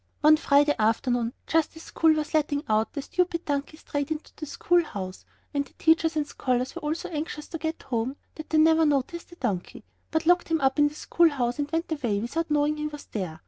One 0.21 0.35
Friday 0.37 0.73
afternoon, 0.79 1.31
just 1.45 1.75
as 1.75 1.83
school 1.83 2.13
was 2.13 2.33
letting 2.33 2.63
out, 2.67 2.93
the 2.93 3.03
stupid 3.03 3.45
donkey 3.45 3.77
strayed 3.77 4.09
into 4.09 4.31
the 4.35 4.47
school 4.47 4.83
house, 4.83 5.25
and 5.53 5.63
the 5.63 5.73
teachers 5.73 6.15
and 6.15 6.25
scholars 6.25 6.73
were 6.73 6.81
all 6.81 6.95
so 6.95 7.07
anxious 7.09 7.47
to 7.49 7.59
get 7.59 7.83
home 7.83 8.15
that 8.33 8.49
they 8.49 8.57
never 8.57 8.83
noticed 8.87 9.29
the 9.29 9.35
donkey, 9.35 9.83
but 10.09 10.25
locked 10.25 10.47
him 10.49 10.59
up 10.59 10.79
in 10.79 10.87
the 10.87 10.95
school 10.95 11.29
house 11.29 11.59
and 11.59 11.69
went 11.71 11.91
away 11.91 12.19
without 12.19 12.49
knowing 12.49 12.77
he 12.77 12.87
was 12.87 13.05
there. 13.11 13.39